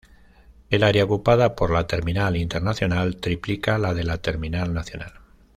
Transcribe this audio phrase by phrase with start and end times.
[0.71, 5.13] El área ocupada por la terminal internacional triplica la de la terminal nacional.